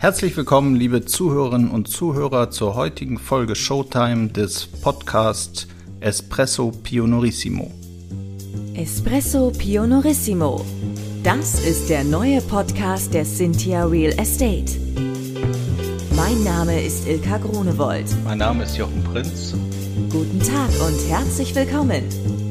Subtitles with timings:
[0.00, 5.68] Herzlich willkommen, liebe Zuhörerinnen und Zuhörer, zur heutigen Folge Showtime des Podcasts
[6.00, 7.70] Espresso Pionorissimo.
[8.72, 10.64] Espresso Pionorissimo.
[11.22, 14.80] Das ist der neue Podcast der Cynthia Real Estate.
[16.16, 18.06] Mein Name ist Ilka Grunewold.
[18.24, 19.54] Mein Name ist Jochen Prinz.
[20.10, 22.04] Guten Tag und herzlich willkommen.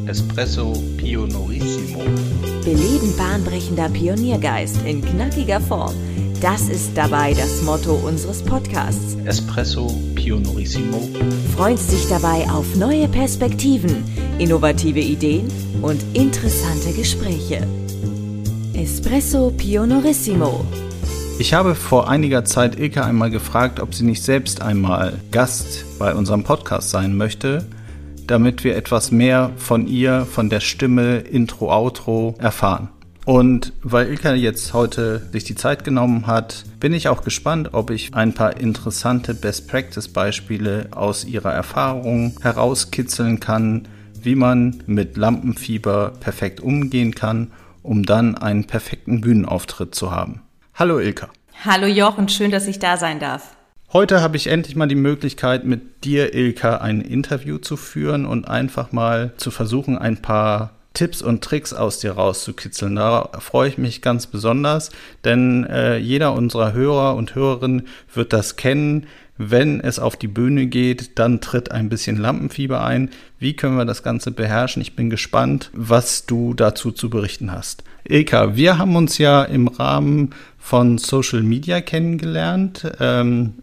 [0.06, 2.04] Espresso Pionorissimo.
[2.64, 5.96] Beleben bahnbrechender Pioniergeist in knackiger Form.
[6.42, 9.18] Das ist dabei das Motto unseres Podcasts.
[9.26, 11.10] Espresso Pionorissimo.
[11.58, 14.06] Freut sich dabei auf neue Perspektiven,
[14.38, 15.50] innovative Ideen
[15.82, 17.68] und interessante Gespräche.
[18.74, 20.64] Espresso Pionorissimo.
[21.40, 26.16] Ich habe vor einiger Zeit Ilka einmal gefragt, ob sie nicht selbst einmal Gast bei
[26.16, 27.66] unserem Podcast sein möchte,
[28.28, 32.88] damit wir etwas mehr von ihr, von der Stimme, Intro, Outro erfahren.
[33.30, 37.92] Und weil Ilka jetzt heute sich die Zeit genommen hat, bin ich auch gespannt, ob
[37.92, 43.88] ich ein paar interessante Best Practice Beispiele aus ihrer Erfahrung herauskitzeln kann,
[44.20, 47.52] wie man mit Lampenfieber perfekt umgehen kann
[47.84, 50.42] um dann einen perfekten Bühnenauftritt zu haben.
[50.76, 51.30] Hallo Ilka.
[51.66, 53.56] Hallo Jochen, schön, dass ich da sein darf.
[53.92, 58.48] Heute habe ich endlich mal die Möglichkeit, mit dir, Ilka, ein Interview zu führen und
[58.48, 62.96] einfach mal zu versuchen, ein paar Tipps und Tricks aus dir rauszukitzeln.
[62.96, 64.92] Da freue ich mich ganz besonders,
[65.24, 69.08] denn äh, jeder unserer Hörer und Hörerinnen wird das kennen.
[69.42, 73.10] Wenn es auf die Bühne geht, dann tritt ein bisschen Lampenfieber ein.
[73.40, 74.82] Wie können wir das Ganze beherrschen?
[74.82, 77.84] Ich bin gespannt, was du dazu zu berichten hast.
[78.04, 82.92] Ilka, wir haben uns ja im Rahmen von Social Media kennengelernt.
[83.00, 83.54] Ähm,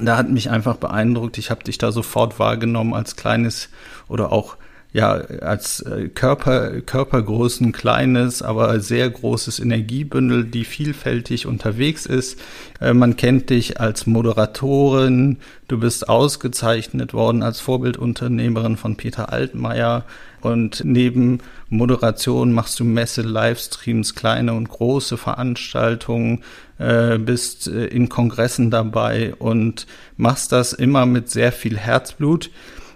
[0.00, 1.36] da hat mich einfach beeindruckt.
[1.36, 3.68] Ich habe dich da sofort wahrgenommen als kleines
[4.08, 4.56] oder auch
[4.92, 12.40] ja, als äh, Körper, Körpergrößen kleines, aber sehr großes Energiebündel, die vielfältig unterwegs ist.
[12.80, 15.38] Äh, man kennt dich als Moderatorin.
[15.68, 20.04] Du bist ausgezeichnet worden als Vorbildunternehmerin von Peter Altmaier.
[20.40, 26.42] Und neben Moderation machst du Messe, Livestreams, kleine und große Veranstaltungen,
[26.78, 29.86] äh, bist in Kongressen dabei und
[30.16, 32.50] machst das immer mit sehr viel Herzblut.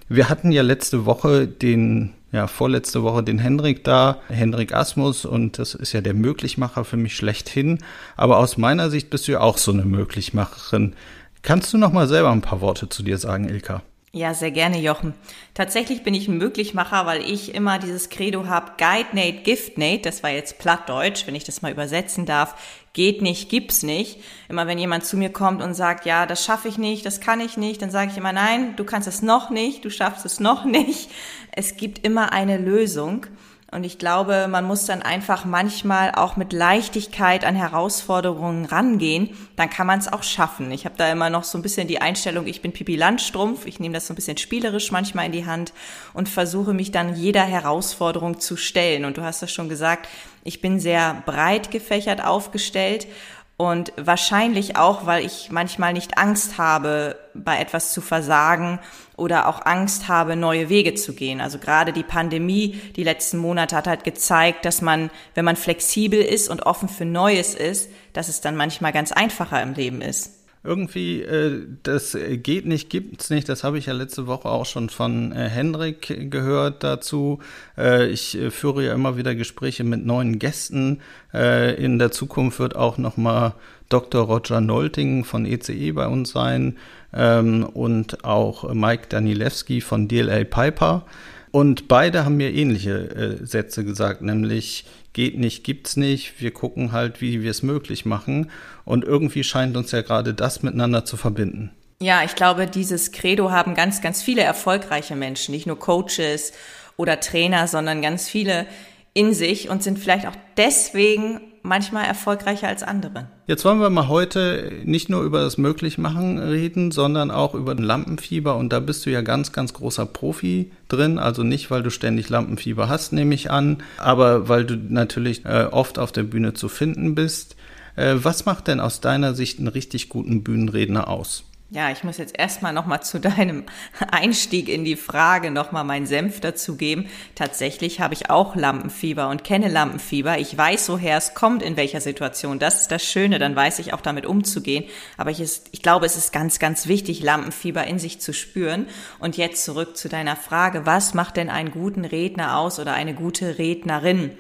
[0.09, 5.59] Wir hatten ja letzte Woche den, ja, vorletzte Woche den Hendrik da, Hendrik Asmus, und
[5.59, 7.79] das ist ja der Möglichmacher für mich schlechthin.
[8.17, 10.95] Aber aus meiner Sicht bist du ja auch so eine Möglichmacherin.
[11.43, 13.83] Kannst du noch mal selber ein paar Worte zu dir sagen, Ilka?
[14.15, 15.13] Ja, sehr gerne, Jochen.
[15.55, 20.03] Tatsächlich bin ich ein Möglichmacher, weil ich immer dieses Credo habe, Guide Nate, Gift Nate,
[20.03, 22.55] das war jetzt Plattdeutsch, wenn ich das mal übersetzen darf,
[22.93, 24.21] geht nicht, gibt's nicht.
[24.49, 27.41] Immer wenn jemand zu mir kommt und sagt, ja, das schaffe ich nicht, das kann
[27.41, 30.39] ich nicht, dann sage ich immer, nein, du kannst es noch nicht, du schaffst es
[30.39, 31.11] noch nicht.
[31.51, 33.27] Es gibt immer eine Lösung.
[33.75, 39.31] Und ich glaube, man muss dann einfach manchmal auch mit Leichtigkeit an Herausforderungen rangehen.
[39.57, 40.71] Dann kann man es auch schaffen.
[40.71, 43.67] Ich habe da immer noch so ein bisschen die Einstellung, ich bin Pipi Landstrumpf.
[43.67, 45.73] Ich nehme das so ein bisschen spielerisch manchmal in die Hand
[46.13, 49.05] und versuche mich dann jeder Herausforderung zu stellen.
[49.05, 50.09] Und du hast das schon gesagt,
[50.45, 53.09] ich bin sehr breit gefächert aufgestellt
[53.57, 58.79] und wahrscheinlich auch, weil ich manchmal nicht Angst habe, bei etwas zu versagen
[59.17, 61.41] oder auch Angst habe, neue Wege zu gehen.
[61.41, 66.21] Also gerade die Pandemie, die letzten Monate hat halt gezeigt, dass man, wenn man flexibel
[66.21, 70.44] ist und offen für Neues ist, dass es dann manchmal ganz einfacher im Leben ist
[70.65, 73.49] irgendwie, äh, das geht nicht, gibt's nicht.
[73.49, 77.41] Das habe ich ja letzte Woche auch schon von äh, Henrik gehört dazu.
[77.77, 81.01] Äh, ich äh, führe ja immer wieder Gespräche mit neuen Gästen.
[81.35, 83.55] Äh, in der Zukunft wird auch noch mal
[83.91, 84.25] Dr.
[84.25, 86.79] Roger Nolting von ECE e bei uns sein
[87.13, 91.05] ähm, und auch Mike Danilewski von DLL Piper.
[91.51, 96.43] Und beide haben mir ähnliche äh, Sätze gesagt, nämlich geht nicht, gibt's nicht.
[96.43, 98.51] Wir gucken halt, wie wir es möglich machen.
[98.85, 101.71] Und irgendwie scheint uns ja gerade das miteinander zu verbinden.
[102.01, 106.53] Ja, ich glaube, dieses Credo haben ganz, ganz viele erfolgreiche Menschen, nicht nur Coaches
[106.99, 108.67] oder Trainer, sondern ganz viele
[109.15, 113.27] in sich und sind vielleicht auch deswegen manchmal erfolgreicher als andere.
[113.47, 117.85] Jetzt wollen wir mal heute nicht nur über das Möglichmachen reden, sondern auch über den
[117.85, 118.57] Lampenfieber.
[118.57, 121.19] Und da bist du ja ganz, ganz großer Profi drin.
[121.19, 125.69] Also nicht, weil du ständig Lampenfieber hast, nehme ich an, aber weil du natürlich äh,
[125.71, 127.57] oft auf der Bühne zu finden bist.
[127.97, 131.45] Äh, was macht denn aus deiner Sicht einen richtig guten Bühnenredner aus?
[131.71, 133.65] Ja, ich muss jetzt erstmal nochmal zu deinem
[134.11, 137.09] Einstieg in die Frage nochmal meinen Senf dazu geben.
[137.35, 140.39] Tatsächlich habe ich auch Lampenfieber und kenne Lampenfieber.
[140.39, 142.59] Ich weiß, woher es kommt, in welcher Situation.
[142.59, 144.85] Das ist das Schöne, dann weiß ich auch damit umzugehen.
[145.17, 148.87] Aber ich, ist, ich glaube, es ist ganz, ganz wichtig, Lampenfieber in sich zu spüren.
[149.19, 153.15] Und jetzt zurück zu deiner Frage, was macht denn einen guten Redner aus oder eine
[153.15, 154.37] gute Rednerin?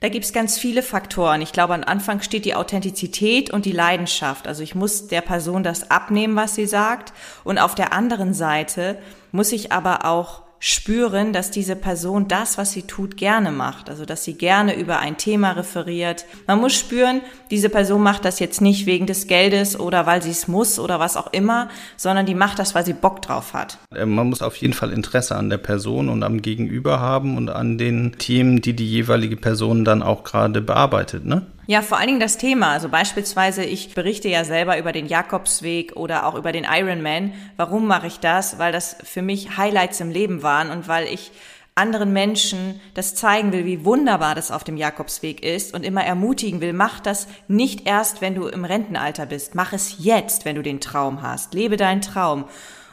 [0.00, 1.42] Da gibt's ganz viele Faktoren.
[1.42, 4.48] Ich glaube, am Anfang steht die Authentizität und die Leidenschaft.
[4.48, 7.12] Also ich muss der Person das abnehmen, was sie sagt.
[7.44, 8.98] Und auf der anderen Seite
[9.30, 13.88] muss ich aber auch spüren, dass diese Person das, was sie tut, gerne macht.
[13.88, 16.26] Also, dass sie gerne über ein Thema referiert.
[16.46, 20.30] Man muss spüren, diese Person macht das jetzt nicht wegen des Geldes oder weil sie
[20.30, 23.78] es muss oder was auch immer, sondern die macht das, weil sie Bock drauf hat.
[23.94, 27.48] Äh, man muss auf jeden Fall Interesse an der Person und am Gegenüber haben und
[27.48, 31.46] an den Themen, die die jeweilige Person dann auch gerade bearbeitet, ne?
[31.70, 32.72] Ja, vor allen Dingen das Thema.
[32.72, 37.32] Also beispielsweise, ich berichte ja selber über den Jakobsweg oder auch über den Ironman.
[37.56, 38.58] Warum mache ich das?
[38.58, 41.30] Weil das für mich Highlights im Leben waren und weil ich
[41.76, 46.60] anderen Menschen das zeigen will, wie wunderbar das auf dem Jakobsweg ist und immer ermutigen
[46.60, 49.54] will, mach das nicht erst, wenn du im Rentenalter bist.
[49.54, 51.54] Mach es jetzt, wenn du den Traum hast.
[51.54, 52.46] Lebe deinen Traum.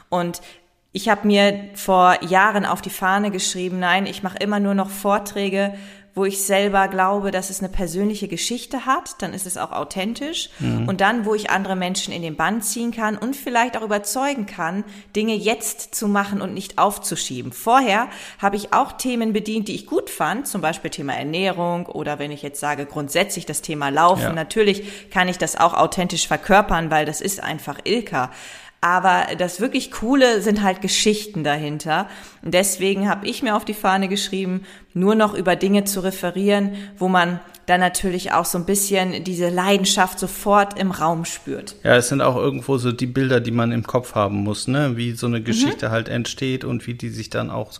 [0.08, 0.40] Und
[0.92, 4.88] ich habe mir vor Jahren auf die Fahne geschrieben, nein, ich mache immer nur noch
[4.88, 5.74] Vorträge
[6.18, 10.50] wo ich selber glaube, dass es eine persönliche Geschichte hat, dann ist es auch authentisch.
[10.58, 10.88] Mhm.
[10.88, 14.44] Und dann, wo ich andere Menschen in den Bann ziehen kann und vielleicht auch überzeugen
[14.44, 14.84] kann,
[15.14, 17.52] Dinge jetzt zu machen und nicht aufzuschieben.
[17.52, 18.08] Vorher
[18.40, 22.32] habe ich auch Themen bedient, die ich gut fand, zum Beispiel Thema Ernährung oder wenn
[22.32, 24.22] ich jetzt sage grundsätzlich das Thema Laufen.
[24.22, 24.32] Ja.
[24.32, 28.30] Natürlich kann ich das auch authentisch verkörpern, weil das ist einfach Ilka.
[28.80, 32.08] Aber das wirklich Coole sind halt Geschichten dahinter.
[32.42, 34.64] Und deswegen habe ich mir auf die Fahne geschrieben,
[34.94, 39.50] nur noch über Dinge zu referieren, wo man dann natürlich auch so ein bisschen diese
[39.50, 41.76] Leidenschaft sofort im Raum spürt.
[41.82, 44.96] Ja, es sind auch irgendwo so die Bilder, die man im Kopf haben muss, ne?
[44.96, 45.90] Wie so eine Geschichte mhm.
[45.90, 47.72] halt entsteht und wie die sich dann auch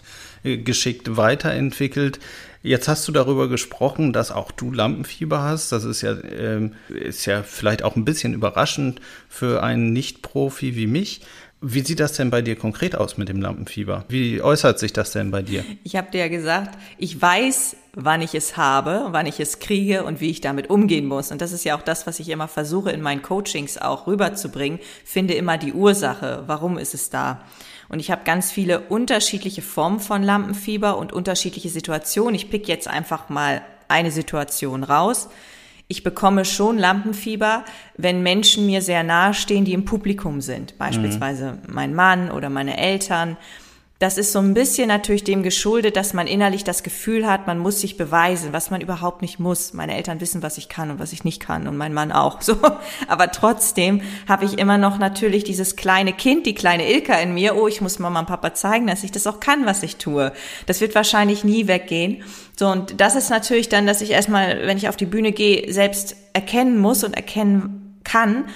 [0.43, 2.19] äh, geschickt weiterentwickelt.
[2.63, 5.71] Jetzt hast du darüber gesprochen, dass auch du Lampenfieber hast.
[5.71, 10.87] Das ist ja, ähm, ist ja vielleicht auch ein bisschen überraschend für einen Nicht-Profi wie
[10.87, 11.21] mich.
[11.61, 14.05] Wie sieht das denn bei dir konkret aus mit dem Lampenfieber?
[14.09, 15.65] Wie äußert sich das denn bei dir?
[15.83, 20.05] Ich habe dir ja gesagt, ich weiß, wann ich es habe, wann ich es kriege
[20.05, 21.33] und wie ich damit umgehen muss.
[21.33, 24.79] Und das ist ja auch das, was ich immer versuche in meinen Coachings auch rüberzubringen.
[25.05, 26.45] Finde immer die Ursache.
[26.47, 27.43] Warum ist es da?
[27.89, 32.37] Und ich habe ganz viele unterschiedliche Formen von Lampenfieber und unterschiedliche Situationen.
[32.37, 35.29] Ich pick jetzt einfach mal eine Situation raus.
[35.89, 37.65] Ich bekomme schon Lampenfieber,
[37.97, 40.79] wenn Menschen mir sehr nahe stehen, die im Publikum sind.
[40.79, 41.75] Beispielsweise mhm.
[41.75, 43.37] mein Mann oder meine Eltern
[43.99, 47.59] das ist so ein bisschen natürlich dem geschuldet, dass man innerlich das Gefühl hat, man
[47.59, 49.73] muss sich beweisen, was man überhaupt nicht muss.
[49.73, 52.39] Meine Eltern wissen, was ich kann und was ich nicht kann und mein Mann auch.
[52.49, 52.57] So,
[53.09, 57.57] aber trotzdem habe ich immer noch natürlich dieses kleine Kind, die kleine Ilka in mir.
[57.57, 60.33] Oh, ich muss Mama und Papa zeigen, dass ich das auch kann, was ich tue.
[60.65, 62.23] Das wird wahrscheinlich nie weggehen.
[62.59, 65.71] So und das ist natürlich dann, dass ich erstmal, wenn ich auf die Bühne gehe,
[65.71, 68.47] selbst erkennen muss und erkennen kann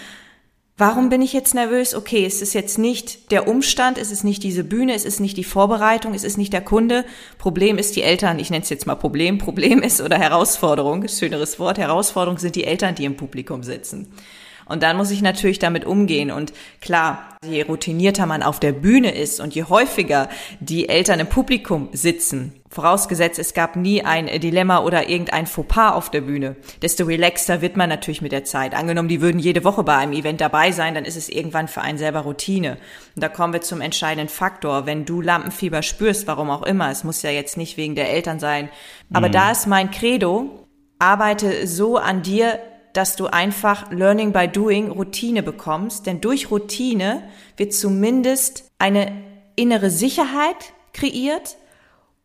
[0.85, 1.95] Warum bin ich jetzt nervös?
[1.95, 5.37] Okay, es ist jetzt nicht der Umstand, es ist nicht diese Bühne, es ist nicht
[5.37, 7.05] die Vorbereitung, es ist nicht der Kunde.
[7.39, 8.41] Problem ist die Eltern.
[8.41, 9.39] Ich nenne es jetzt mal Problem.
[9.39, 11.79] Problem ist oder Herausforderung, schöneres Wort.
[11.79, 14.13] Herausforderung sind die Eltern, die im Publikum sitzen.
[14.67, 16.31] Und dann muss ich natürlich damit umgehen.
[16.31, 20.29] Und klar, je routinierter man auf der Bühne ist und je häufiger
[20.61, 26.11] die Eltern im Publikum sitzen, vorausgesetzt es gab nie ein Dilemma oder irgendein Fauxpas auf
[26.11, 28.75] der Bühne, desto relaxter wird man natürlich mit der Zeit.
[28.75, 31.83] Angenommen, die würden jede Woche bei einem Event dabei sein, dann ist es irgendwann für
[31.83, 32.79] einen selber Routine.
[33.15, 34.87] Und da kommen wir zum entscheidenden Faktor.
[34.87, 38.39] Wenn du Lampenfieber spürst, warum auch immer, es muss ja jetzt nicht wegen der Eltern
[38.39, 38.71] sein,
[39.13, 39.33] aber mhm.
[39.33, 40.67] da ist mein Credo,
[40.99, 42.59] arbeite so an dir,
[42.93, 47.23] dass du einfach Learning by Doing Routine bekommst, denn durch Routine
[47.57, 49.13] wird zumindest eine
[49.57, 51.57] innere Sicherheit kreiert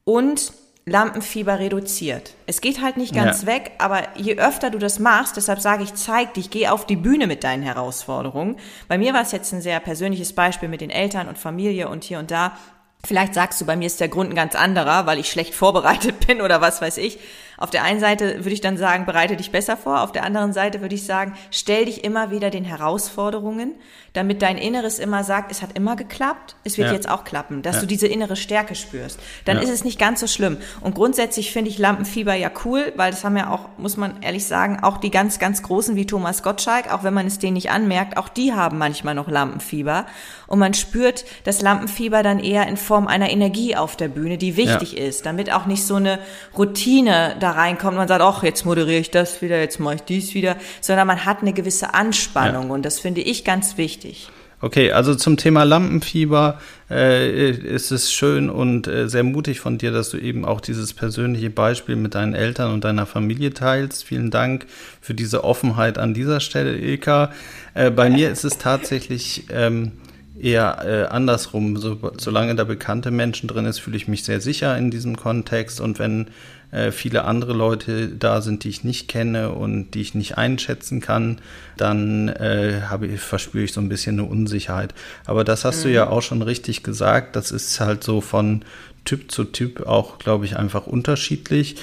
[0.04, 0.54] und
[0.88, 2.34] Lampenfieber reduziert.
[2.46, 3.48] Es geht halt nicht ganz ja.
[3.48, 6.96] weg, aber je öfter du das machst, deshalb sage ich, zeig dich, geh auf die
[6.96, 8.56] Bühne mit deinen Herausforderungen.
[8.88, 12.06] Bei mir war es jetzt ein sehr persönliches Beispiel mit den Eltern und Familie und
[12.06, 12.58] hier und da.
[13.06, 16.26] Vielleicht sagst du, bei mir ist der Grund ein ganz anderer, weil ich schlecht vorbereitet
[16.26, 17.20] bin oder was weiß ich.
[17.58, 20.02] Auf der einen Seite würde ich dann sagen, bereite dich besser vor.
[20.02, 23.74] Auf der anderen Seite würde ich sagen, stell dich immer wieder den Herausforderungen,
[24.14, 26.94] damit dein Inneres immer sagt, es hat immer geklappt, es wird ja.
[26.94, 27.82] jetzt auch klappen, dass ja.
[27.82, 29.20] du diese innere Stärke spürst.
[29.46, 29.64] Dann ja.
[29.64, 30.58] ist es nicht ganz so schlimm.
[30.82, 34.46] Und grundsätzlich finde ich Lampenfieber ja cool, weil das haben ja auch, muss man ehrlich
[34.46, 37.72] sagen, auch die ganz, ganz Großen wie Thomas Gottschalk, auch wenn man es denen nicht
[37.72, 40.06] anmerkt, auch die haben manchmal noch Lampenfieber.
[40.46, 44.58] Und man spürt das Lampenfieber dann eher in Form einer Energie auf der Bühne, die
[44.58, 46.20] wichtig ist, damit auch nicht so eine
[46.58, 49.96] Routine da da reinkommt und man sagt, ach, jetzt moderiere ich das wieder, jetzt mache
[49.96, 52.74] ich dies wieder, sondern man hat eine gewisse Anspannung ja.
[52.74, 54.30] und das finde ich ganz wichtig.
[54.60, 59.92] Okay, also zum Thema Lampenfieber äh, ist es schön und äh, sehr mutig von dir,
[59.92, 64.04] dass du eben auch dieses persönliche Beispiel mit deinen Eltern und deiner Familie teilst.
[64.04, 64.66] Vielen Dank
[65.00, 67.32] für diese Offenheit an dieser Stelle, Ilka.
[67.76, 69.92] Äh, bei mir ist es tatsächlich ähm,
[70.40, 71.78] eher äh, andersrum.
[71.78, 75.82] So, solange da bekannte Menschen drin ist, fühle ich mich sehr sicher in diesem Kontext.
[75.82, 76.28] Und wenn
[76.72, 81.00] äh, viele andere Leute da sind, die ich nicht kenne und die ich nicht einschätzen
[81.00, 81.40] kann,
[81.78, 84.94] dann äh, habe ich, verspüre ich so ein bisschen eine Unsicherheit.
[85.26, 85.84] Aber das hast mhm.
[85.84, 87.36] du ja auch schon richtig gesagt.
[87.36, 88.64] Das ist halt so von
[89.06, 91.78] Typ zu Typ auch, glaube ich, einfach unterschiedlich.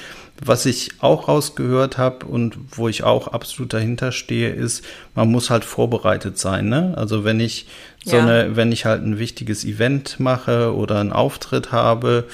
[0.44, 4.84] Was ich auch rausgehört habe und wo ich auch absolut dahinter stehe, ist,
[5.14, 6.68] man muss halt vorbereitet sein.
[6.68, 6.92] Ne?
[6.96, 7.66] Also wenn ich
[8.12, 8.20] ja.
[8.20, 12.26] eine, wenn ich halt ein wichtiges Event mache oder einen Auftritt habe,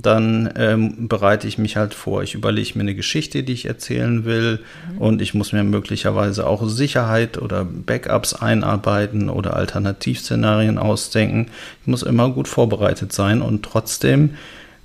[0.00, 2.22] dann ähm, bereite ich mich halt vor.
[2.22, 4.60] Ich überlege mir eine Geschichte, die ich erzählen will
[4.92, 4.98] mhm.
[4.98, 11.48] und ich muss mir möglicherweise auch Sicherheit oder Backups einarbeiten oder Alternativszenarien ausdenken.
[11.80, 14.34] Ich muss immer gut vorbereitet sein und trotzdem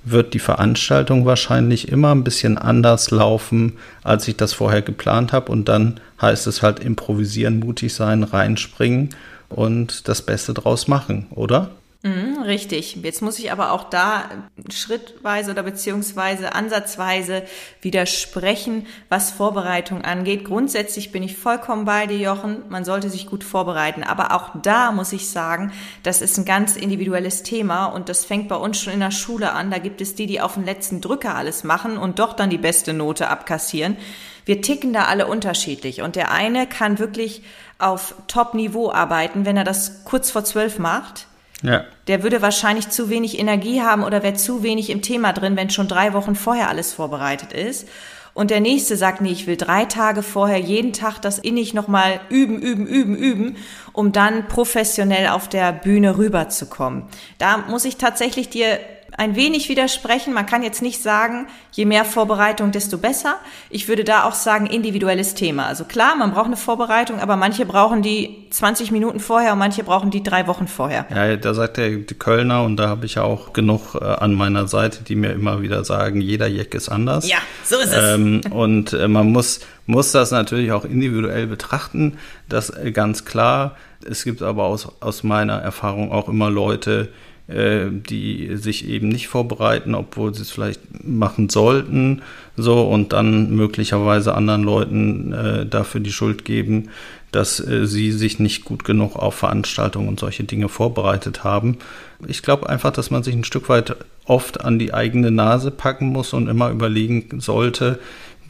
[0.02, 5.50] wird die Veranstaltung wahrscheinlich immer ein bisschen anders laufen, als ich das vorher geplant habe
[5.52, 9.10] und dann heißt es halt improvisieren, mutig sein, reinspringen
[9.48, 11.70] und das Beste draus machen, oder?
[12.04, 12.96] Mhm, richtig.
[13.02, 14.28] Jetzt muss ich aber auch da
[14.68, 17.44] schrittweise oder beziehungsweise ansatzweise
[17.80, 20.44] widersprechen, was Vorbereitung angeht.
[20.44, 22.58] Grundsätzlich bin ich vollkommen bei dir, Jochen.
[22.68, 24.02] Man sollte sich gut vorbereiten.
[24.02, 25.72] Aber auch da muss ich sagen,
[26.02, 29.52] das ist ein ganz individuelles Thema und das fängt bei uns schon in der Schule
[29.52, 29.70] an.
[29.70, 32.58] Da gibt es die, die auf den letzten Drücker alles machen und doch dann die
[32.58, 33.96] beste Note abkassieren.
[34.44, 37.42] Wir ticken da alle unterschiedlich und der eine kann wirklich
[37.78, 41.26] auf Top-Niveau arbeiten, wenn er das kurz vor zwölf macht
[41.64, 41.84] ja.
[42.08, 45.70] Der würde wahrscheinlich zu wenig Energie haben oder wäre zu wenig im Thema drin, wenn
[45.70, 47.88] schon drei Wochen vorher alles vorbereitet ist.
[48.34, 52.20] Und der nächste sagt, nee, ich will drei Tage vorher jeden Tag das innig nochmal
[52.28, 53.56] üben, üben, üben, üben,
[53.92, 57.04] um dann professionell auf der Bühne rüberzukommen.
[57.38, 58.78] Da muss ich tatsächlich dir
[59.16, 60.34] ein wenig widersprechen.
[60.34, 63.36] Man kann jetzt nicht sagen, je mehr Vorbereitung, desto besser.
[63.70, 65.66] Ich würde da auch sagen, individuelles Thema.
[65.66, 69.84] Also klar, man braucht eine Vorbereitung, aber manche brauchen die 20 Minuten vorher und manche
[69.84, 71.06] brauchen die drei Wochen vorher.
[71.14, 74.34] Ja, da sagt der die Kölner und da habe ich ja auch genug äh, an
[74.34, 77.28] meiner Seite, die mir immer wieder sagen, jeder Jack ist anders.
[77.28, 78.14] Ja, so ist es.
[78.14, 82.18] Ähm, und äh, man muss, muss das natürlich auch individuell betrachten.
[82.48, 83.76] Das äh, ganz klar.
[84.06, 87.08] Es gibt aber aus, aus meiner Erfahrung auch immer Leute,
[87.46, 92.22] die sich eben nicht vorbereiten, obwohl sie es vielleicht machen sollten,
[92.56, 96.88] so und dann möglicherweise anderen Leuten äh, dafür die Schuld geben,
[97.32, 101.78] dass äh, sie sich nicht gut genug auf Veranstaltungen und solche Dinge vorbereitet haben.
[102.26, 106.06] Ich glaube einfach, dass man sich ein Stück weit oft an die eigene Nase packen
[106.06, 107.98] muss und immer überlegen sollte,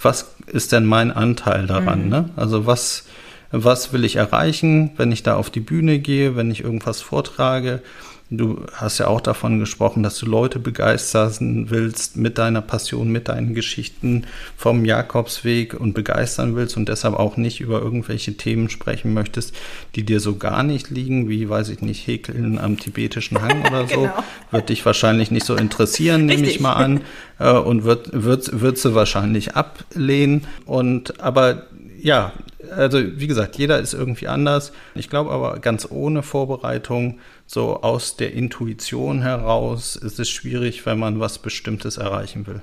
[0.01, 2.05] was ist denn mein Anteil daran?
[2.05, 2.09] Mhm.
[2.11, 2.31] Ne?
[2.37, 3.07] Also was,
[3.51, 7.83] was will ich erreichen, wenn ich da auf die Bühne gehe, wenn ich irgendwas vortrage?
[8.31, 13.29] Du hast ja auch davon gesprochen, dass du Leute begeistern willst mit deiner Passion, mit
[13.29, 14.25] deinen Geschichten
[14.57, 19.55] vom Jakobsweg und begeistern willst und deshalb auch nicht über irgendwelche Themen sprechen möchtest,
[19.95, 23.87] die dir so gar nicht liegen, wie, weiß ich nicht, Häkeln am tibetischen Hang oder
[23.89, 24.01] so.
[24.01, 24.25] genau.
[24.51, 27.03] Wird dich wahrscheinlich nicht so interessieren, nehme ich mal an.
[27.39, 30.47] Äh, und wird, wird, wird sie wahrscheinlich ablehnen.
[30.65, 31.67] Und aber
[32.05, 32.35] ja,
[32.77, 34.73] also wie gesagt, jeder ist irgendwie anders.
[34.95, 40.99] Ich glaube aber ganz ohne Vorbereitung, so aus der Intuition heraus, ist es schwierig, wenn
[40.99, 42.61] man was Bestimmtes erreichen will.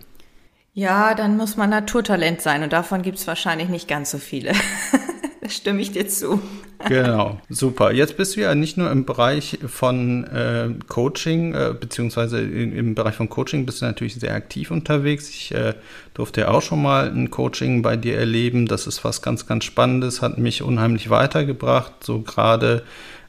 [0.76, 4.52] Ja, dann muss man Naturtalent sein und davon gibt es wahrscheinlich nicht ganz so viele.
[5.42, 6.40] da stimme ich dir zu.
[6.88, 7.92] Genau, super.
[7.92, 12.96] Jetzt bist du ja nicht nur im Bereich von äh, Coaching, äh, beziehungsweise im, im,
[12.96, 15.30] Bereich von Coaching bist du natürlich sehr aktiv unterwegs.
[15.30, 15.74] Ich äh,
[16.14, 18.68] durfte ja auch schon mal ein Coaching bei dir erleben.
[18.68, 22.84] Das ist was ganz, ganz Spannendes, hat mich unheimlich weitergebracht, so gerade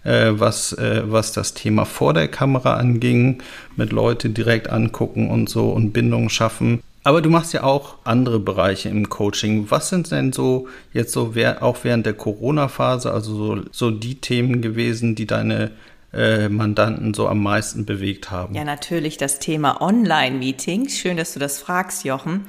[0.05, 3.43] äh, was, äh, was das Thema vor der Kamera anging,
[3.77, 6.83] mit Leute direkt angucken und so und Bindungen schaffen.
[7.05, 9.71] Aber du machst ja auch andere Bereiche im Coaching.
[9.71, 14.63] Was sind denn so jetzt so auch während der Corona-Phase, also so, so die Themen
[14.63, 15.73] gewesen, die deine
[16.13, 18.55] äh, Mandanten so am meisten bewegt haben?
[18.55, 20.97] Ja, natürlich das Thema Online-Meetings.
[20.97, 22.47] Schön, dass du das fragst, Jochen.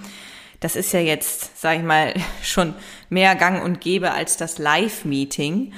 [0.60, 2.75] Das ist ja jetzt, sag ich mal, schon
[3.10, 5.74] mehr Gang und Gäbe als das Live-Meeting.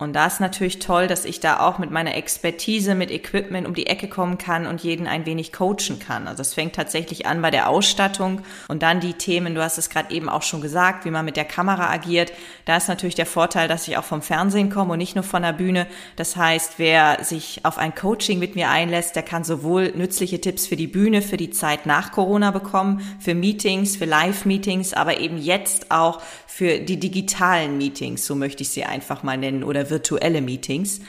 [0.00, 3.74] Und da ist natürlich toll, dass ich da auch mit meiner Expertise, mit Equipment um
[3.74, 6.26] die Ecke kommen kann und jeden ein wenig coachen kann.
[6.26, 9.90] Also es fängt tatsächlich an bei der Ausstattung und dann die Themen, du hast es
[9.90, 12.32] gerade eben auch schon gesagt, wie man mit der Kamera agiert.
[12.64, 15.42] Da ist natürlich der Vorteil, dass ich auch vom Fernsehen komme und nicht nur von
[15.42, 15.86] der Bühne.
[16.16, 20.66] Das heißt, wer sich auf ein Coaching mit mir einlässt, der kann sowohl nützliche Tipps
[20.66, 25.36] für die Bühne, für die Zeit nach Corona bekommen, für Meetings, für Live-Meetings, aber eben
[25.36, 30.40] jetzt auch für die digitalen Meetings, so möchte ich sie einfach mal nennen, oder virtuelle
[30.40, 31.00] Meetings.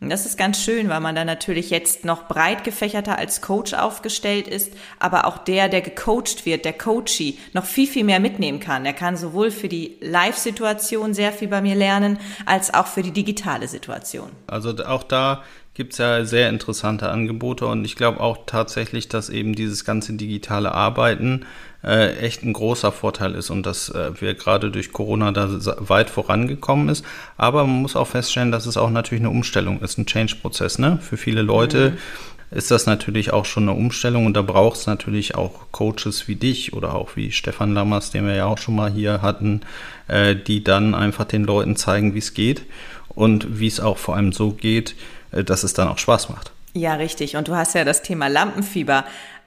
[0.00, 3.72] Und das ist ganz schön, weil man dann natürlich jetzt noch breit gefächerter als Coach
[3.72, 8.60] aufgestellt ist, aber auch der, der gecoacht wird, der Coachee, noch viel, viel mehr mitnehmen
[8.60, 8.84] kann.
[8.84, 13.12] Er kann sowohl für die Live-Situation sehr viel bei mir lernen, als auch für die
[13.12, 14.30] digitale Situation.
[14.46, 19.30] Also auch da gibt es ja sehr interessante Angebote und ich glaube auch tatsächlich, dass
[19.30, 21.46] eben dieses ganze digitale Arbeiten
[21.84, 25.48] äh, echt ein großer Vorteil ist und dass äh, wir gerade durch Corona da
[25.78, 27.04] weit vorangekommen ist.
[27.36, 30.78] Aber man muss auch feststellen, dass es auch natürlich eine Umstellung ist, ein Change-Prozess.
[30.78, 30.98] Ne?
[31.02, 32.56] Für viele Leute mhm.
[32.56, 36.36] ist das natürlich auch schon eine Umstellung und da braucht es natürlich auch Coaches wie
[36.36, 39.60] dich oder auch wie Stefan Lammers, den wir ja auch schon mal hier hatten,
[40.08, 42.62] äh, die dann einfach den Leuten zeigen, wie es geht
[43.08, 44.94] und wie es auch vor allem so geht,
[45.32, 46.52] äh, dass es dann auch Spaß macht.
[46.76, 47.36] Ja, richtig.
[47.36, 49.04] Und du hast ja das Thema Lampenfieber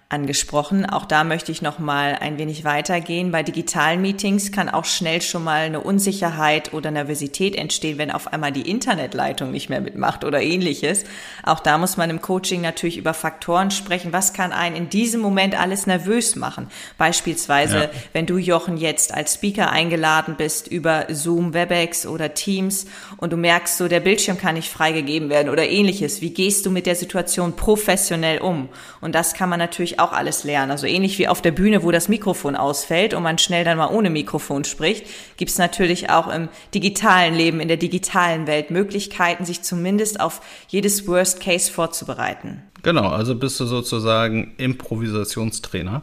[0.09, 0.85] angesprochen.
[0.85, 3.31] Auch da möchte ich noch mal ein wenig weitergehen.
[3.31, 8.31] Bei digitalen Meetings kann auch schnell schon mal eine Unsicherheit oder Nervosität entstehen, wenn auf
[8.31, 11.03] einmal die Internetleitung nicht mehr mitmacht oder ähnliches.
[11.43, 14.13] Auch da muss man im Coaching natürlich über Faktoren sprechen.
[14.13, 16.69] Was kann einen in diesem Moment alles nervös machen?
[16.97, 17.89] Beispielsweise, ja.
[18.13, 22.85] wenn du Jochen jetzt als Speaker eingeladen bist über Zoom, Webex oder Teams
[23.17, 26.21] und du merkst so, der Bildschirm kann nicht freigegeben werden oder ähnliches.
[26.21, 28.69] Wie gehst du mit der Situation professionell um?
[29.01, 30.71] Und das kann man natürlich auch alles lernen.
[30.71, 33.93] Also ähnlich wie auf der Bühne, wo das Mikrofon ausfällt und man schnell dann mal
[33.93, 35.05] ohne Mikrofon spricht,
[35.37, 40.41] gibt es natürlich auch im digitalen Leben, in der digitalen Welt Möglichkeiten, sich zumindest auf
[40.67, 42.63] jedes Worst Case vorzubereiten.
[42.83, 46.01] Genau, also bist du sozusagen Improvisationstrainer.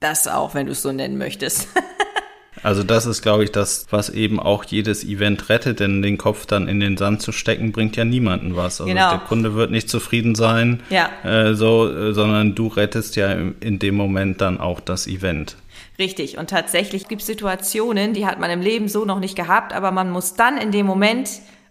[0.00, 1.68] Das auch, wenn du es so nennen möchtest.
[2.62, 6.46] Also das ist, glaube ich, das, was eben auch jedes Event rettet, denn den Kopf
[6.46, 8.80] dann in den Sand zu stecken, bringt ja niemanden was.
[8.80, 9.10] Also genau.
[9.10, 11.10] der Kunde wird nicht zufrieden sein, ja.
[11.22, 15.56] äh, so, äh, sondern du rettest ja in dem Moment dann auch das Event.
[15.98, 16.38] Richtig.
[16.38, 19.90] Und tatsächlich gibt es Situationen, die hat man im Leben so noch nicht gehabt, aber
[19.90, 21.30] man muss dann in dem Moment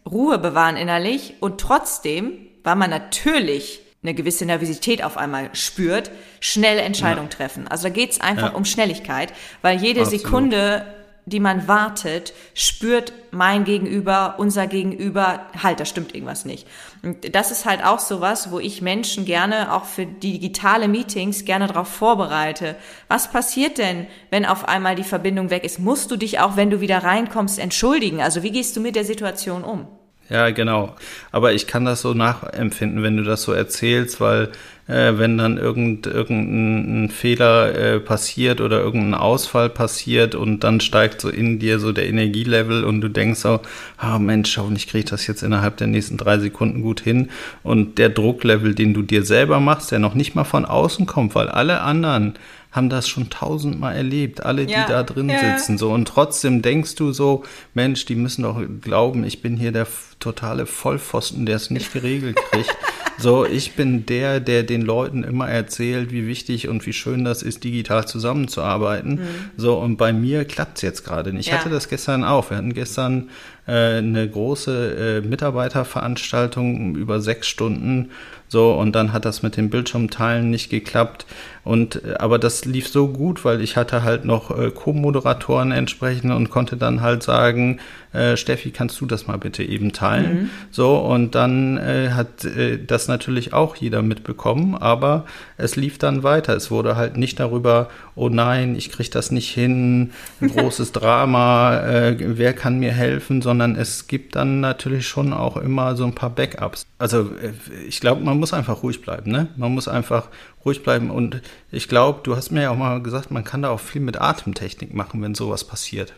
[0.09, 2.31] Ruhe bewahren innerlich und trotzdem,
[2.63, 7.37] weil man natürlich eine gewisse Nervosität auf einmal spürt, schnell Entscheidungen ja.
[7.37, 7.67] treffen.
[7.67, 8.57] Also da geht es einfach ja.
[8.57, 10.21] um Schnelligkeit, weil jede Absolut.
[10.21, 10.85] Sekunde,
[11.25, 16.67] die man wartet, spürt mein Gegenüber, unser Gegenüber, halt, da stimmt irgendwas nicht.
[17.01, 21.65] Und das ist halt auch sowas, wo ich Menschen gerne auch für digitale Meetings gerne
[21.65, 22.75] darauf vorbereite.
[23.07, 25.79] Was passiert denn, wenn auf einmal die Verbindung weg ist?
[25.79, 28.21] Musst du dich auch, wenn du wieder reinkommst, entschuldigen?
[28.21, 29.87] Also wie gehst du mit der Situation um?
[30.29, 30.95] Ja, genau.
[31.31, 34.51] Aber ich kann das so nachempfinden, wenn du das so erzählst, weil
[34.87, 41.21] äh, wenn dann irgend, irgendein Fehler äh, passiert oder irgendein Ausfall passiert und dann steigt
[41.21, 43.61] so in dir so der Energielevel und du denkst so,
[43.97, 47.29] ah oh Mensch, hoffentlich kriege ich das jetzt innerhalb der nächsten drei Sekunden gut hin.
[47.63, 51.35] Und der Drucklevel, den du dir selber machst, der noch nicht mal von außen kommt,
[51.35, 52.35] weil alle anderen
[52.75, 55.39] haben das schon tausendmal erlebt, alle, ja, die da drin ja.
[55.39, 55.91] sitzen, so.
[55.91, 57.43] Und trotzdem denkst du so,
[57.73, 59.87] Mensch, die müssen doch glauben, ich bin hier der
[60.19, 62.75] totale Vollpfosten, der es nicht geregelt kriegt.
[63.17, 67.43] so, ich bin der, der den Leuten immer erzählt, wie wichtig und wie schön das
[67.43, 69.15] ist, digital zusammenzuarbeiten.
[69.15, 69.19] Mhm.
[69.57, 71.47] So, und bei mir klappt es jetzt gerade nicht.
[71.47, 71.59] Ich ja.
[71.59, 72.49] hatte das gestern auch.
[72.49, 73.29] Wir hatten gestern
[73.67, 78.11] äh, eine große äh, Mitarbeiterveranstaltung über sechs Stunden
[78.47, 81.25] so, und dann hat das mit den Bildschirmteilen nicht geklappt.
[81.63, 86.31] Und, äh, aber das lief so gut, weil ich hatte halt noch äh, Co-Moderatoren entsprechend
[86.31, 87.79] und konnte dann halt sagen,
[88.13, 90.43] äh, Steffi, kannst du das mal bitte eben teilen?
[90.43, 90.49] Mhm.
[90.69, 95.25] So, und dann äh, hat äh, das natürlich auch jeder mitbekommen, aber
[95.57, 96.55] es lief dann weiter.
[96.55, 101.81] Es wurde halt nicht darüber, oh nein, ich kriege das nicht hin, ein großes Drama,
[102.17, 106.29] wer kann mir helfen, sondern es gibt dann natürlich schon auch immer so ein paar
[106.29, 106.85] Backups.
[106.97, 107.53] Also äh,
[107.87, 109.47] ich glaube, man muss einfach ruhig bleiben, ne?
[109.57, 110.29] Man muss einfach
[110.63, 111.41] ruhig bleiben und
[111.71, 114.19] ich glaube, du hast mir ja auch mal gesagt, man kann da auch viel mit
[114.19, 116.13] Atemtechnik machen, wenn sowas passiert.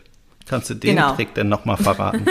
[0.48, 1.14] Kannst du den genau.
[1.14, 2.24] Trick denn nochmal verraten?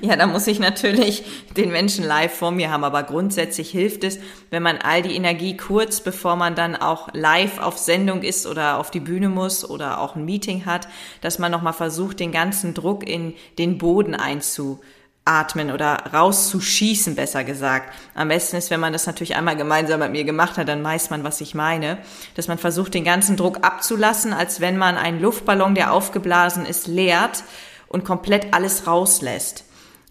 [0.00, 1.24] ja, da muss ich natürlich
[1.56, 4.18] den Menschen live vor mir haben, aber grundsätzlich hilft es,
[4.50, 8.78] wenn man all die Energie kurz, bevor man dann auch live auf Sendung ist oder
[8.78, 10.88] auf die Bühne muss oder auch ein Meeting hat,
[11.20, 14.80] dass man nochmal versucht, den ganzen Druck in den Boden einzu
[15.24, 17.94] atmen oder rauszuschießen, besser gesagt.
[18.14, 21.10] Am besten ist, wenn man das natürlich einmal gemeinsam mit mir gemacht hat, dann weiß
[21.10, 21.98] man, was ich meine.
[22.34, 26.86] Dass man versucht, den ganzen Druck abzulassen, als wenn man einen Luftballon, der aufgeblasen ist,
[26.86, 27.44] leert
[27.88, 29.64] und komplett alles rauslässt.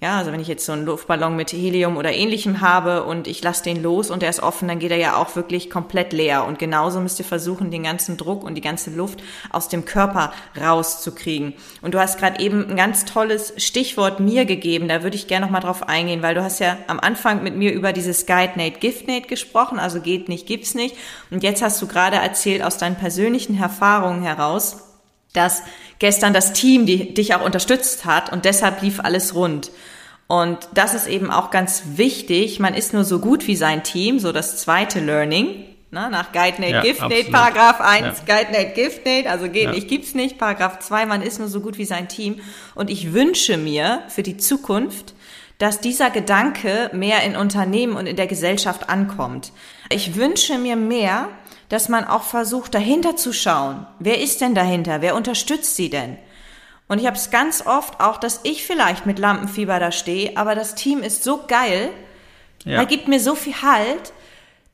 [0.03, 3.41] Ja, also wenn ich jetzt so einen Luftballon mit Helium oder ähnlichem habe und ich
[3.41, 6.43] lasse den los und der ist offen, dann geht er ja auch wirklich komplett leer.
[6.43, 10.33] Und genauso müsst ihr versuchen, den ganzen Druck und die ganze Luft aus dem Körper
[10.59, 11.53] rauszukriegen.
[11.81, 15.45] Und du hast gerade eben ein ganz tolles Stichwort mir gegeben, da würde ich gerne
[15.45, 18.79] nochmal drauf eingehen, weil du hast ja am Anfang mit mir über dieses Guide Nate
[18.79, 20.97] Gift Nate gesprochen, also geht nicht, gibt's nicht.
[21.31, 24.92] Und jetzt hast du gerade erzählt aus deinen persönlichen Erfahrungen heraus,
[25.33, 25.63] dass
[25.99, 29.71] gestern das Team die, dich auch unterstützt hat und deshalb lief alles rund.
[30.27, 32.59] Und das ist eben auch ganz wichtig.
[32.59, 35.65] Man ist nur so gut wie sein Team, so das zweite Learning.
[35.91, 38.13] Ne, nach Guide Nate, ja, Gift Nate, Paragraph 1, ja.
[38.25, 39.71] Guide Nate, Gift Nate, also geht ja.
[39.71, 40.39] nicht, gibt's nicht.
[40.39, 42.39] Paragraph 2, man ist nur so gut wie sein Team.
[42.73, 45.13] Und ich wünsche mir für die Zukunft,
[45.59, 49.51] dass dieser Gedanke mehr in Unternehmen und in der Gesellschaft ankommt.
[49.89, 51.29] Ich wünsche mir mehr,
[51.73, 53.87] dass man auch versucht, dahinter zu schauen.
[53.97, 55.01] Wer ist denn dahinter?
[55.01, 56.17] Wer unterstützt sie denn?
[56.87, 60.53] Und ich habe es ganz oft auch, dass ich vielleicht mit Lampenfieber da stehe, aber
[60.53, 61.89] das Team ist so geil,
[62.63, 62.73] ja.
[62.73, 64.13] er gibt mir so viel Halt,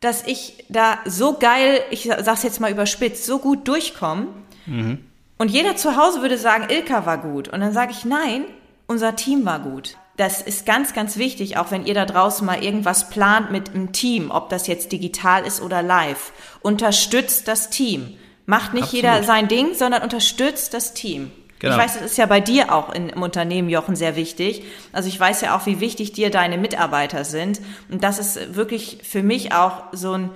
[0.02, 4.28] dass ich da so geil, ich sag's jetzt mal überspitzt, so gut durchkomme.
[4.66, 5.00] Mhm.
[5.38, 7.48] Und jeder zu Hause würde sagen, Ilka war gut.
[7.48, 8.44] Und dann sage ich, nein,
[8.88, 9.96] unser Team war gut.
[10.20, 13.94] Das ist ganz, ganz wichtig, auch wenn ihr da draußen mal irgendwas plant mit einem
[13.94, 16.34] Team, ob das jetzt digital ist oder live.
[16.62, 18.18] Unterstützt das Team.
[18.46, 19.06] Macht nicht Absolut.
[19.06, 21.32] jeder sein Ding, sondern unterstützt das Team.
[21.60, 21.74] Genau.
[21.74, 24.64] Ich weiß, das ist ja bei dir auch in, im Unternehmen, Jochen, sehr wichtig.
[24.92, 27.62] Also ich weiß ja auch, wie wichtig dir deine Mitarbeiter sind.
[27.90, 30.32] Und das ist wirklich für mich auch so ein,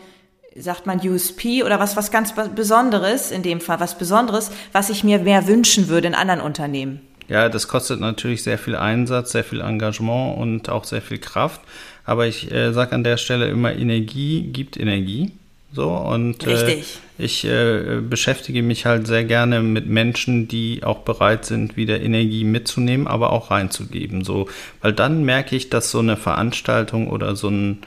[0.56, 5.04] sagt man USP oder was, was ganz Besonderes in dem Fall, was Besonderes, was ich
[5.04, 7.02] mir mehr wünschen würde in anderen Unternehmen.
[7.28, 11.62] Ja, das kostet natürlich sehr viel Einsatz, sehr viel Engagement und auch sehr viel Kraft.
[12.06, 15.32] Aber ich äh, sage an der Stelle immer, Energie gibt Energie.
[15.74, 16.84] So und äh,
[17.18, 22.44] ich äh, beschäftige mich halt sehr gerne mit Menschen, die auch bereit sind, wieder Energie
[22.44, 24.24] mitzunehmen, aber auch reinzugeben.
[24.24, 24.48] So,
[24.82, 27.80] weil dann merke ich, dass so eine Veranstaltung oder so ein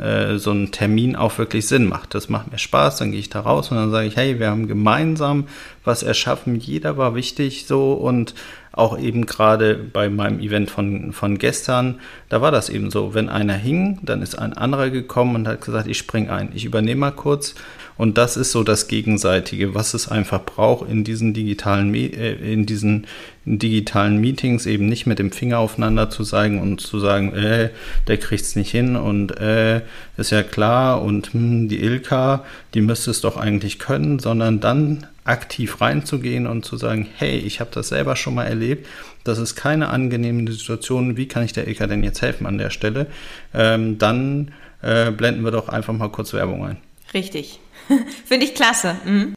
[0.00, 2.14] äh, so ein Termin auch wirklich Sinn macht.
[2.14, 4.48] Das macht mir Spaß, dann gehe ich da raus und dann sage ich, hey, wir
[4.48, 5.46] haben gemeinsam
[5.84, 7.92] was erschaffen, jeder war wichtig so.
[7.92, 8.34] Und
[8.72, 13.28] auch eben gerade bei meinem Event von, von gestern, da war das eben so, wenn
[13.28, 17.00] einer hing, dann ist ein anderer gekommen und hat gesagt, ich spring ein, ich übernehme
[17.00, 17.54] mal kurz.
[17.96, 22.64] Und das ist so das Gegenseitige, was es einfach braucht in diesen digitalen, äh, in
[22.64, 23.06] diesen
[23.44, 27.70] digitalen Meetings, eben nicht mit dem Finger aufeinander zu zeigen und zu sagen, äh,
[28.06, 29.82] der kriegt's nicht hin und äh,
[30.16, 35.06] ist ja klar und hm, die Ilka, die müsste es doch eigentlich können, sondern dann
[35.24, 38.86] aktiv reinzugehen und zu sagen, hey, ich habe das selber schon mal erlebt,
[39.24, 42.70] das ist keine angenehme Situation, wie kann ich der Ilka denn jetzt helfen an der
[42.70, 43.06] Stelle?
[43.54, 44.52] Ähm, dann
[44.82, 46.76] äh, blenden wir doch einfach mal kurz Werbung ein.
[47.12, 47.60] Richtig.
[48.24, 48.96] Finde ich klasse.
[49.04, 49.34] Mhm.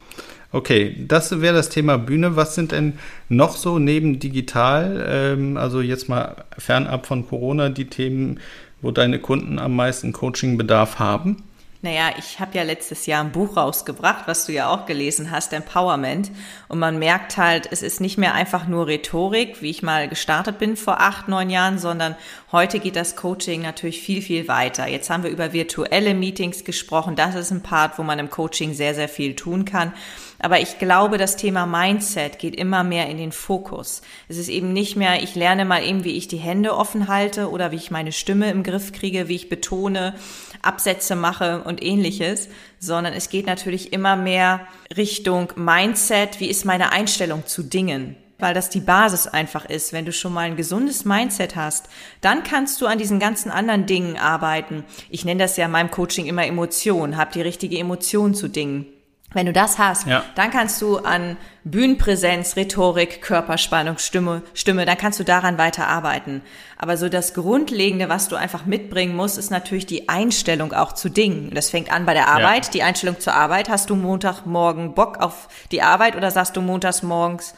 [0.52, 2.36] Okay, das wäre das Thema Bühne.
[2.36, 2.94] Was sind denn
[3.28, 8.38] noch so neben digital, ähm, also jetzt mal fernab von Corona, die Themen,
[8.80, 11.42] wo deine Kunden am meisten Coachingbedarf haben?
[11.84, 15.52] Naja, ich habe ja letztes Jahr ein Buch rausgebracht, was du ja auch gelesen hast,
[15.52, 16.30] Empowerment.
[16.66, 20.58] Und man merkt halt, es ist nicht mehr einfach nur Rhetorik, wie ich mal gestartet
[20.58, 22.16] bin vor acht, neun Jahren, sondern
[22.54, 24.86] heute geht das Coaching natürlich viel, viel weiter.
[24.86, 27.16] Jetzt haben wir über virtuelle Meetings gesprochen.
[27.16, 29.92] Das ist ein Part, wo man im Coaching sehr, sehr viel tun kann.
[30.38, 34.02] Aber ich glaube, das Thema Mindset geht immer mehr in den Fokus.
[34.28, 37.50] Es ist eben nicht mehr, ich lerne mal eben, wie ich die Hände offen halte
[37.50, 40.14] oder wie ich meine Stimme im Griff kriege, wie ich betone,
[40.62, 44.60] Absätze mache und ähnliches, sondern es geht natürlich immer mehr
[44.96, 46.38] Richtung Mindset.
[46.38, 48.16] Wie ist meine Einstellung zu Dingen?
[48.44, 49.94] Weil das die Basis einfach ist.
[49.94, 51.88] Wenn du schon mal ein gesundes Mindset hast,
[52.20, 54.84] dann kannst du an diesen ganzen anderen Dingen arbeiten.
[55.08, 58.84] Ich nenne das ja in meinem Coaching immer Emotion, hab die richtige Emotion zu Dingen.
[59.32, 60.24] Wenn du das hast, ja.
[60.36, 66.42] dann kannst du an Bühnenpräsenz, Rhetorik, Körperspannung, Stimme, Stimme, dann kannst du daran weiter arbeiten.
[66.76, 71.08] Aber so das Grundlegende, was du einfach mitbringen musst, ist natürlich die Einstellung auch zu
[71.08, 71.50] Dingen.
[71.54, 72.70] Das fängt an bei der Arbeit, ja.
[72.72, 73.68] die Einstellung zur Arbeit.
[73.70, 77.54] Hast du Montagmorgen Bock auf die Arbeit oder sagst du montags morgens,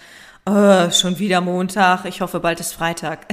[0.47, 3.27] oh, schon wieder Montag, ich hoffe, bald ist Freitag.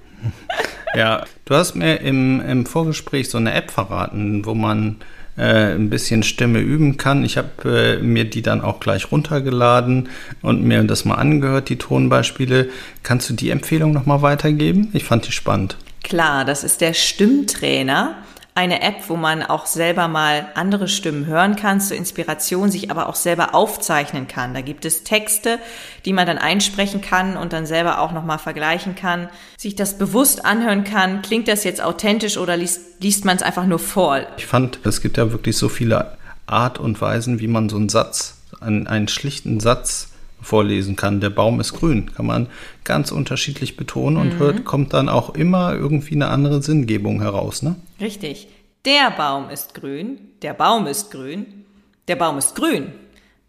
[0.94, 4.96] ja, du hast mir im, im Vorgespräch so eine App verraten, wo man
[5.36, 7.24] äh, ein bisschen Stimme üben kann.
[7.24, 10.08] Ich habe äh, mir die dann auch gleich runtergeladen
[10.42, 12.68] und mir das mal angehört, die Tonbeispiele.
[13.02, 14.88] Kannst du die Empfehlung nochmal weitergeben?
[14.92, 15.76] Ich fand die spannend.
[16.02, 18.16] Klar, das ist der Stimmtrainer
[18.54, 23.08] eine App, wo man auch selber mal andere Stimmen hören kann zur Inspiration, sich aber
[23.08, 24.54] auch selber aufzeichnen kann.
[24.54, 25.58] Da gibt es Texte,
[26.04, 30.44] die man dann einsprechen kann und dann selber auch nochmal vergleichen kann, sich das bewusst
[30.44, 31.22] anhören kann.
[31.22, 34.20] Klingt das jetzt authentisch oder liest, liest man es einfach nur vor?
[34.36, 37.88] Ich fand, es gibt ja wirklich so viele Art und Weisen, wie man so einen
[37.88, 40.09] Satz, einen, einen schlichten Satz
[40.42, 41.20] vorlesen kann.
[41.20, 42.48] Der Baum ist grün, kann man
[42.84, 44.38] ganz unterschiedlich betonen und mhm.
[44.38, 47.76] hört, kommt dann auch immer irgendwie eine andere Sinngebung heraus, ne?
[48.00, 48.48] Richtig.
[48.84, 51.64] Der Baum ist grün, der Baum ist grün,
[52.08, 52.92] der Baum ist grün.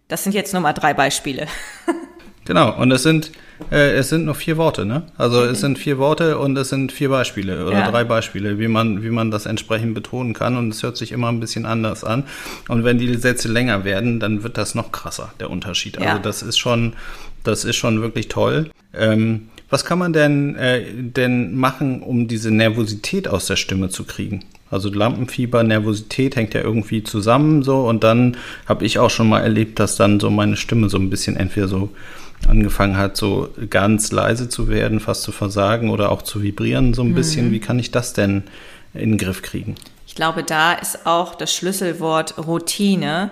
[0.07, 1.47] Das sind jetzt nur mal drei Beispiele.
[2.45, 3.31] genau, und es sind,
[3.71, 5.03] äh, es sind nur vier Worte, ne?
[5.17, 7.91] Also es sind vier Worte und es sind vier Beispiele oder ja.
[7.91, 10.57] drei Beispiele, wie man, wie man das entsprechend betonen kann.
[10.57, 12.23] Und es hört sich immer ein bisschen anders an.
[12.67, 15.97] Und wenn die Sätze länger werden, dann wird das noch krasser, der Unterschied.
[15.97, 16.19] Also ja.
[16.19, 16.93] das ist schon,
[17.43, 18.71] das ist schon wirklich toll.
[18.93, 24.03] Ähm, was kann man denn, äh, denn machen, um diese Nervosität aus der Stimme zu
[24.03, 24.43] kriegen?
[24.69, 29.41] Also Lampenfieber, Nervosität hängt ja irgendwie zusammen so und dann habe ich auch schon mal
[29.41, 31.89] erlebt, dass dann so meine Stimme so ein bisschen entweder so
[32.47, 37.01] angefangen hat, so ganz leise zu werden, fast zu versagen oder auch zu vibrieren so
[37.01, 37.15] ein mhm.
[37.15, 37.51] bisschen.
[37.51, 38.43] Wie kann ich das denn
[38.93, 39.75] in den Griff kriegen?
[40.07, 43.31] Ich glaube, da ist auch das Schlüsselwort Routine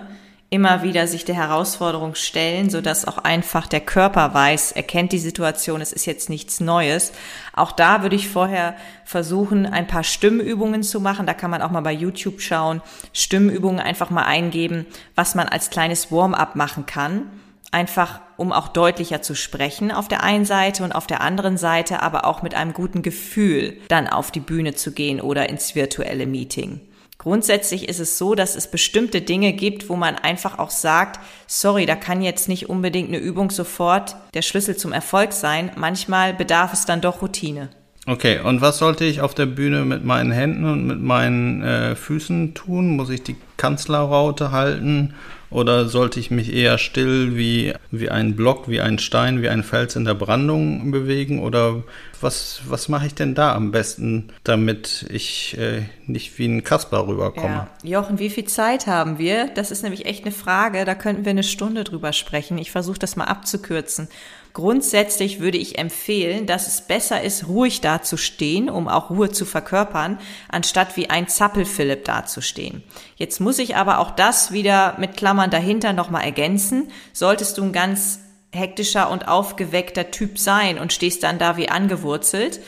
[0.50, 5.18] immer wieder sich der Herausforderung stellen, so dass auch einfach der Körper weiß, erkennt die
[5.20, 7.12] Situation, es ist jetzt nichts Neues.
[7.54, 11.26] Auch da würde ich vorher versuchen, ein paar Stimmübungen zu machen.
[11.26, 15.70] Da kann man auch mal bei YouTube schauen, Stimmübungen einfach mal eingeben, was man als
[15.70, 17.30] kleines Warm-up machen kann.
[17.70, 22.02] Einfach, um auch deutlicher zu sprechen auf der einen Seite und auf der anderen Seite,
[22.02, 26.26] aber auch mit einem guten Gefühl dann auf die Bühne zu gehen oder ins virtuelle
[26.26, 26.80] Meeting.
[27.18, 31.84] Grundsätzlich ist es so, dass es bestimmte Dinge gibt, wo man einfach auch sagt, sorry,
[31.84, 35.70] da kann jetzt nicht unbedingt eine Übung sofort der Schlüssel zum Erfolg sein.
[35.76, 37.68] Manchmal bedarf es dann doch Routine.
[38.10, 41.94] Okay, und was sollte ich auf der Bühne mit meinen Händen und mit meinen äh,
[41.94, 42.96] Füßen tun?
[42.96, 45.14] Muss ich die Kanzlerraute halten
[45.48, 49.62] oder sollte ich mich eher still wie, wie ein Block, wie ein Stein, wie ein
[49.62, 51.40] Fels in der Brandung bewegen?
[51.40, 51.84] Oder
[52.20, 57.06] was, was mache ich denn da am besten, damit ich äh, nicht wie ein Kasper
[57.06, 57.68] rüberkomme?
[57.84, 58.00] Ja.
[58.00, 59.48] Jochen, wie viel Zeit haben wir?
[59.54, 60.84] Das ist nämlich echt eine Frage.
[60.84, 62.58] Da könnten wir eine Stunde drüber sprechen.
[62.58, 64.08] Ich versuche das mal abzukürzen.
[64.52, 70.18] Grundsätzlich würde ich empfehlen, dass es besser ist, ruhig dazustehen, um auch Ruhe zu verkörpern,
[70.48, 72.82] anstatt wie ein Zappelphilipp dazustehen.
[73.16, 76.90] Jetzt muss ich aber auch das wieder mit Klammern dahinter nochmal ergänzen.
[77.12, 78.20] Solltest du ein ganz
[78.52, 82.60] hektischer und aufgeweckter Typ sein und stehst dann da wie angewurzelt,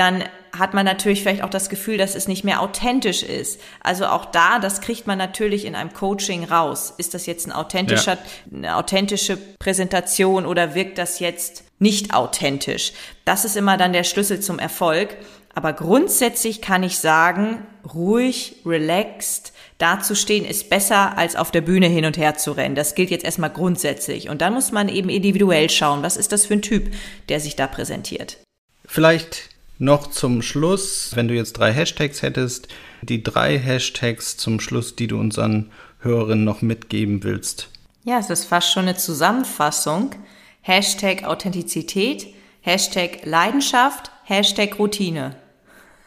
[0.00, 0.24] dann
[0.58, 3.60] hat man natürlich vielleicht auch das Gefühl, dass es nicht mehr authentisch ist.
[3.82, 6.94] Also auch da, das kriegt man natürlich in einem Coaching raus.
[6.96, 8.18] Ist das jetzt ein authentischer, ja.
[8.52, 12.92] eine authentische Präsentation oder wirkt das jetzt nicht authentisch?
[13.26, 15.16] Das ist immer dann der Schlüssel zum Erfolg.
[15.54, 22.06] Aber grundsätzlich kann ich sagen, ruhig, relaxed, dazustehen ist besser, als auf der Bühne hin
[22.06, 22.74] und her zu rennen.
[22.74, 24.30] Das gilt jetzt erstmal grundsätzlich.
[24.30, 26.90] Und dann muss man eben individuell schauen, was ist das für ein Typ,
[27.28, 28.38] der sich da präsentiert.
[28.86, 29.49] Vielleicht
[29.80, 32.68] noch zum Schluss, wenn du jetzt drei Hashtags hättest,
[33.02, 37.70] die drei Hashtags zum Schluss, die du unseren Hörerinnen noch mitgeben willst.
[38.04, 40.14] Ja, es ist fast schon eine Zusammenfassung.
[40.60, 42.26] Hashtag Authentizität,
[42.60, 45.34] Hashtag Leidenschaft, Hashtag Routine.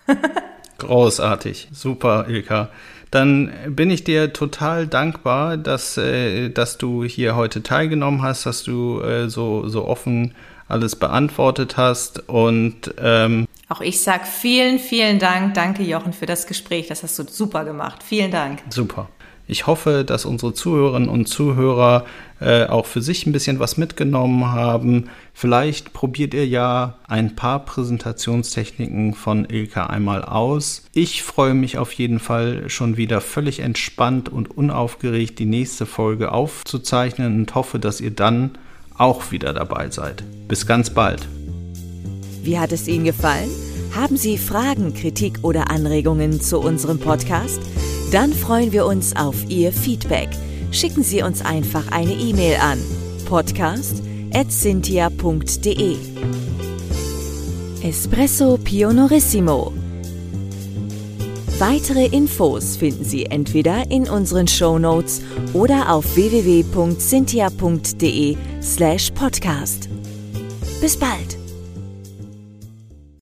[0.77, 1.69] Großartig.
[1.71, 2.69] Super, Ilka.
[3.09, 8.63] Dann bin ich dir total dankbar, dass, äh, dass du hier heute teilgenommen hast, dass
[8.63, 10.35] du äh, so, so offen
[10.67, 15.53] alles beantwortet hast und ähm, auch ich sage vielen, vielen Dank.
[15.53, 16.87] Danke, Jochen, für das Gespräch.
[16.87, 18.03] Das hast du super gemacht.
[18.03, 18.61] Vielen Dank.
[18.69, 19.09] Super.
[19.45, 22.05] Ich hoffe, dass unsere Zuhörerinnen und Zuhörer
[22.39, 25.09] äh, auch für sich ein bisschen was mitgenommen haben.
[25.33, 30.85] Vielleicht probiert ihr ja ein paar Präsentationstechniken von Ilka einmal aus.
[30.93, 36.31] Ich freue mich auf jeden Fall schon wieder völlig entspannt und unaufgeregt die nächste Folge
[36.31, 38.51] aufzuzeichnen und hoffe, dass ihr dann
[38.97, 40.23] auch wieder dabei seid.
[40.47, 41.27] Bis ganz bald.
[42.43, 43.49] Wie hat es Ihnen gefallen?
[43.95, 47.59] Haben Sie Fragen, Kritik oder Anregungen zu unserem Podcast?
[48.11, 50.29] Dann freuen wir uns auf Ihr Feedback.
[50.71, 52.77] Schicken Sie uns einfach eine E-Mail an
[53.25, 55.97] podcast.cynthia.de
[57.81, 59.73] Espresso Pionorissimo
[61.59, 65.21] Weitere Infos finden Sie entweder in unseren Show Notes
[65.53, 69.87] oder auf www.cynthia.de slash podcast.
[70.81, 71.42] Bis bald!